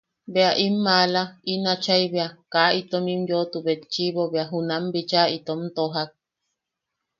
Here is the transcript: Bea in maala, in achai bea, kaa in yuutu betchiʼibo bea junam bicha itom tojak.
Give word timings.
Bea 0.33 0.53
in 0.65 0.75
maala, 0.85 1.23
in 1.51 1.63
achai 1.73 2.03
bea, 2.13 2.29
kaa 2.53 2.69
in 2.79 3.21
yuutu 3.29 3.57
betchiʼibo 3.65 4.23
bea 4.33 4.49
junam 4.51 4.83
bicha 4.93 5.21
itom 5.37 5.61
tojak. 5.75 6.09